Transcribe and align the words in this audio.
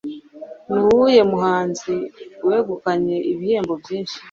Nuwuhe 0.71 1.21
muhanzi 1.31 1.95
wegukanye 2.47 3.15
ibihembo 3.31 3.73
byinshi 3.81 4.17